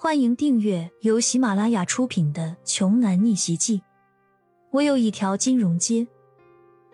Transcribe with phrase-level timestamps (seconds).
[0.00, 3.78] 欢迎订阅由喜马拉雅出品的《穷男逆袭记》。
[4.70, 6.06] 我有一条金融街。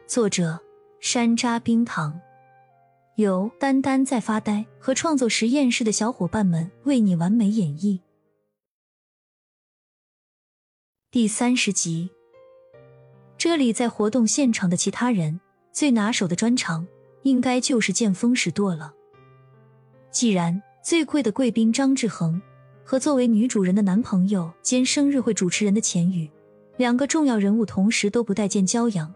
[0.06, 0.58] 作者：
[1.00, 2.18] 山楂冰糖，
[3.16, 8.00] 由丹丹在发呆和创作实验室的小伙伴们为你完美演绎。
[11.10, 12.08] 第三十集。
[13.36, 15.38] 这里在活动现场的其他人
[15.70, 16.86] 最拿手的专长，
[17.22, 18.94] 应该就是见风使舵了。
[20.10, 22.40] 既然最贵的贵宾张志恒。
[22.84, 26.30] 和作为女主人的男朋友兼生日会主持人的钱宇，
[26.76, 29.12] 两个重要人物同时都不待见骄阳，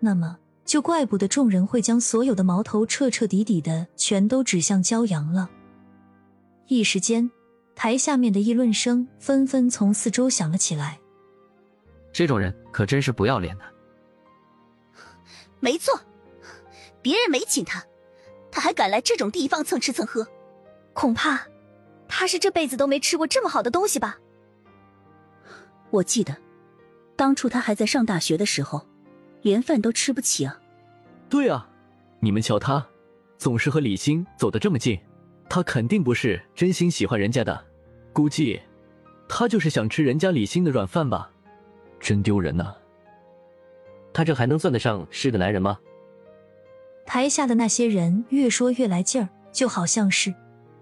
[0.00, 5.48] 那么就怪不得众人会将所有的矛头彻彻底底的全都指向骄阳了。
[6.68, 7.30] 一时间，
[7.74, 10.98] 台下面的议论声纷纷从四周响了起来。
[12.12, 13.64] 这种人可真是不要脸的。
[15.58, 15.98] 没错，
[17.00, 17.82] 别人没请他，
[18.50, 20.26] 他还敢来这种地方蹭吃蹭喝，
[20.92, 21.46] 恐怕。
[22.08, 24.18] 他是这辈子都没吃过这么好的东西吧？
[25.90, 26.36] 我记得，
[27.16, 28.86] 当初他还在上大学的时候，
[29.42, 30.60] 连饭都吃不起啊。
[31.28, 31.68] 对啊，
[32.20, 32.86] 你们瞧他，
[33.38, 34.98] 总是和李欣走得这么近，
[35.48, 37.64] 他肯定不是真心喜欢人家的，
[38.12, 38.60] 估计
[39.28, 41.30] 他就是想吃人家李欣的软饭吧。
[41.98, 42.74] 真丢人呐！
[44.12, 45.78] 他这还能算得上是个男人吗？
[47.04, 50.34] 台下的那些人越说越来劲儿，就好像是。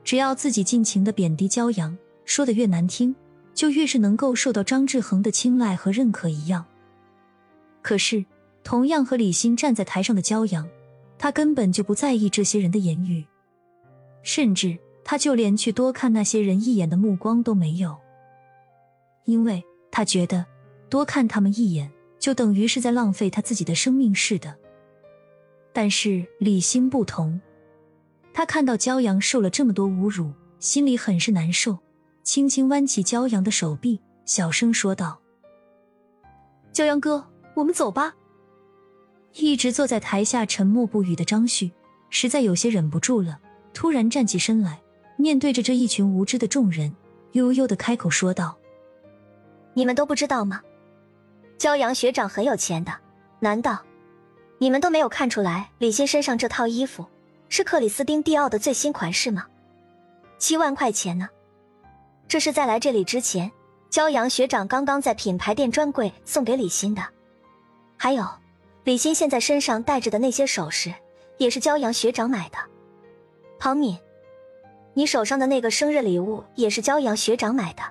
[0.04, 3.14] 只要自己尽情的贬低骄阳，说的越难听，
[3.54, 6.64] 就越是能够受到张志恒的青睐和认可一样。
[7.80, 8.24] 可是，
[8.62, 10.68] 同样和李欣站在台上的骄阳，
[11.18, 13.24] 他根本就不在意这些人的言语，
[14.22, 17.96] 甚至他就连去多看那些人一眼的目光都没有，
[19.24, 20.44] 因为他觉得
[20.90, 24.54] 多看他们一眼，就等于是在浪费他自己的生命似的。
[25.72, 27.40] 但是李欣不同。
[28.34, 31.78] 他看到骄阳受了这么多侮辱，心里很是难受，
[32.24, 35.20] 轻轻弯起骄阳的手臂，小声说道
[36.74, 37.24] ：“骄阳哥，
[37.54, 38.12] 我们走吧。”
[39.34, 41.70] 一直坐在台下沉默不语的张旭，
[42.10, 43.38] 实在有些忍不住了，
[43.72, 44.82] 突然站起身来，
[45.16, 46.92] 面对着这一群无知的众人，
[47.32, 48.58] 悠悠的开口说道
[49.74, 50.60] ：“你们都不知道吗？
[51.56, 52.92] 骄阳学长很有钱的，
[53.38, 53.80] 难道
[54.58, 57.06] 你们都没有看出来李欣身上这套衣服？”
[57.56, 59.46] 是克里斯汀蒂奥的最新款式吗？
[60.38, 61.28] 七万块钱呢？
[62.26, 63.48] 这是在来这里之前，
[63.88, 67.04] 骄阳学长刚刚在品牌店专柜送给李欣的。
[67.96, 68.26] 还有，
[68.82, 70.92] 李欣现在身上戴着的那些首饰，
[71.38, 72.58] 也是骄阳学长买的。
[73.60, 73.96] 庞敏，
[74.94, 77.82] 你手上的那个生日礼物也是骄阳学长买的，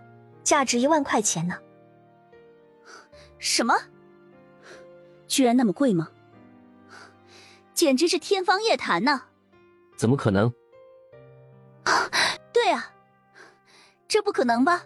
[0.44, 1.58] 价值一万块钱呢。
[3.40, 3.74] 什么？
[5.26, 6.10] 居然那么贵吗？
[7.74, 9.24] 简直是天方夜谭呢！
[10.04, 10.52] 怎么可能？
[12.52, 12.92] 对啊，
[14.06, 14.84] 这不可能吧？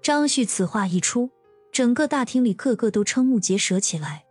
[0.00, 1.30] 张旭此话一出，
[1.70, 4.24] 整个大厅里个个都瞠目结舌起来。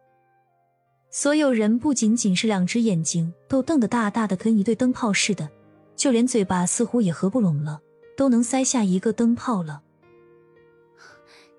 [1.11, 5.51] 所有人不仅仅是两只眼睛都瞪得大大的，跟一对灯泡似的，
[5.95, 7.79] 就连嘴巴似乎也合不拢了，
[8.17, 9.83] 都能塞下一个灯泡了。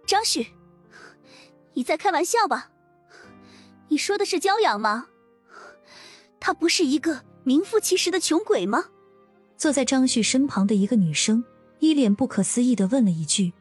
[0.04, 0.48] 张旭，
[1.74, 2.72] 你在开玩笑吧？
[3.86, 5.06] 你说的是骄阳吗？
[6.41, 7.28] 他不是一个。
[7.44, 8.84] 名副其实的穷鬼吗？
[9.56, 11.44] 坐在张旭身旁的一个女生
[11.78, 13.53] 一脸不可思议的问了一句。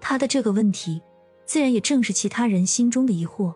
[0.00, 1.00] 她的这个问题，
[1.44, 3.54] 自然也正是其他人心中的疑惑。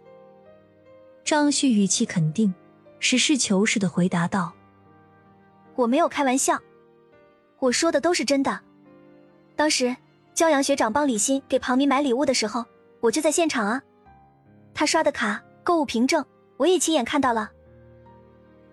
[1.25, 2.55] 张旭语气肯定，
[2.99, 4.53] 实事求是的回答道
[5.77, 6.59] ：“我没有开玩笑，
[7.59, 8.61] 我说的都是真的。
[9.55, 9.95] 当时
[10.35, 12.65] 骄阳学长帮李欣给庞明买礼物的时候，
[13.01, 13.83] 我就在现场啊。
[14.73, 16.25] 他刷的卡、购物凭证，
[16.57, 17.51] 我也亲眼看到了。”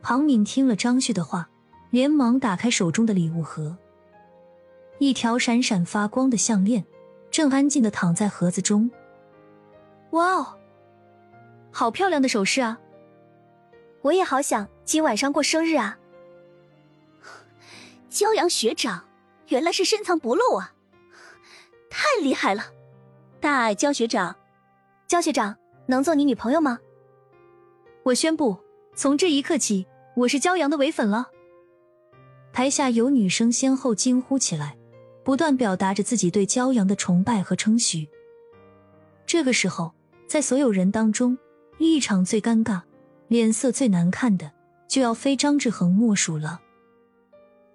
[0.10, 1.50] 庞敏听了张旭的话，
[1.90, 3.76] 连忙打开手中的礼物盒，
[5.00, 6.86] 一条闪闪发光的项链
[7.30, 8.90] 正安静的躺在盒子中。
[10.12, 10.58] 哇哦，
[11.74, 12.80] 好漂亮的首饰啊！
[14.02, 16.00] 我也好想今晚上过生日啊！
[18.10, 19.04] 骄阳学长
[19.50, 20.74] 原来是深藏不露啊，
[21.90, 22.64] 太厉害了！
[23.42, 24.34] 大爱焦学长，
[25.06, 26.80] 焦学长能做你女朋友吗？
[28.04, 28.56] 我宣布，
[28.96, 29.86] 从这一刻起。
[30.18, 31.30] 我是骄阳的唯粉了。
[32.52, 34.76] 台下有女生先后惊呼起来，
[35.24, 38.10] 不断表达着自己对骄阳的崇拜和称许。
[39.28, 39.94] 这个时候，
[40.28, 41.38] 在所有人当中，
[41.78, 42.82] 立场最尴尬、
[43.28, 44.52] 脸色最难看的，
[44.88, 46.62] 就要非张志恒莫属了。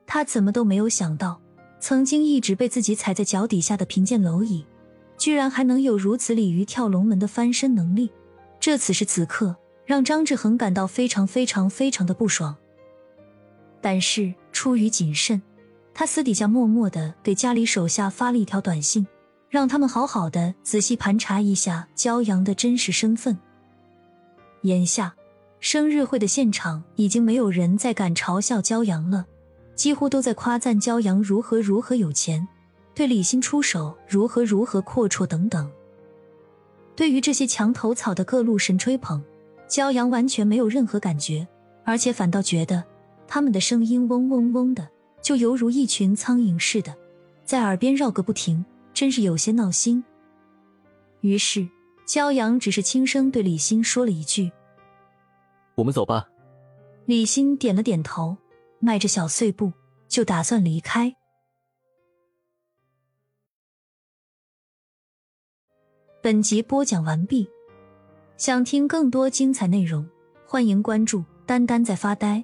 [0.04, 1.40] 他怎么都没有想到，
[1.78, 4.66] 曾经一直被自己踩在脚底下的贫贱蝼蚁，
[5.16, 8.10] 居然还能有如此鲤鱼跳龙门的翻身能力。
[8.58, 9.54] 这此时此刻。
[9.92, 12.56] 让张志恒感到非常非常非常的不爽，
[13.82, 15.42] 但是出于谨慎，
[15.92, 19.06] 他私底下默默的给家里手下发了一条短信，
[19.50, 23.36] 让他们好好的仔细盘查一下骄阳的真实身份。
[24.62, 25.14] 眼下，
[25.60, 29.26] 生日会的现场已经没有人再敢嘲笑骄阳了，
[29.74, 32.48] 几乎都在夸赞骄阳如何如何有钱，
[32.94, 35.70] 对李欣出手如何如何阔绰等等。
[36.96, 39.22] 对于这些墙头草的各路神吹捧，
[39.72, 41.48] 骄阳完全没有任何感觉，
[41.82, 42.84] 而且反倒觉得
[43.26, 44.86] 他们的声音嗡嗡嗡的。
[45.22, 46.94] 就犹如一群苍蝇似的，
[47.42, 50.04] 在耳边绕个不停，真是有些闹心。
[51.20, 51.66] 于是，
[52.06, 54.52] 骄阳只是轻声对李欣说了一句
[55.76, 56.28] ：“我们走吧。”
[57.06, 58.36] 李欣点了点头，
[58.78, 59.72] 迈着小碎步
[60.06, 61.14] 就打算离开。
[66.20, 67.48] 本集播讲完毕，
[68.44, 70.04] 想听更多精彩内容，
[70.48, 72.42] 欢迎关注“丹丹在发呆”。